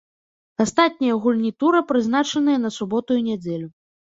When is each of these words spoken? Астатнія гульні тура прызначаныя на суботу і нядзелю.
Астатнія 0.63 1.17
гульні 1.27 1.51
тура 1.65 1.83
прызначаныя 1.91 2.57
на 2.65 2.69
суботу 2.79 3.11
і 3.21 3.25
нядзелю. 3.29 3.67